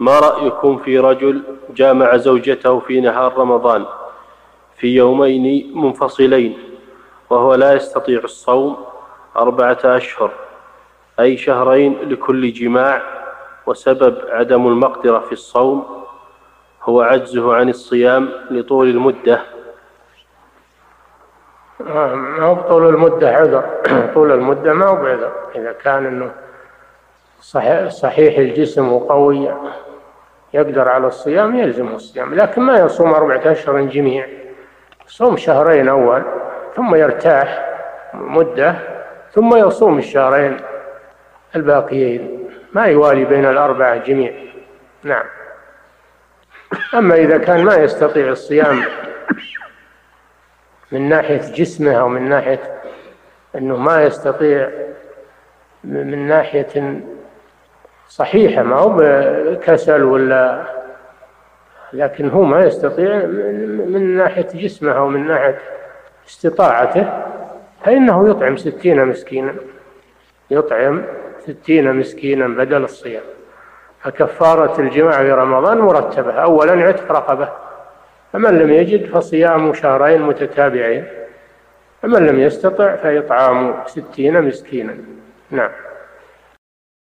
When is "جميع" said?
33.80-34.26, 43.96-44.32